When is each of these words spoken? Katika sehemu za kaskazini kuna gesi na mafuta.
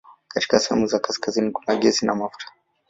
Katika 0.27 0.59
sehemu 0.59 0.87
za 0.87 0.99
kaskazini 0.99 1.51
kuna 1.51 1.75
gesi 1.75 2.05
na 2.05 2.15
mafuta. 2.15 2.45